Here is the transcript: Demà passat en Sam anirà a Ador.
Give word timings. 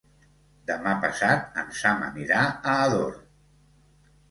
Demà 0.71 0.93
passat 1.03 1.61
en 1.65 1.69
Sam 1.81 2.03
anirà 2.07 2.41
a 2.55 2.75
Ador. 2.89 3.23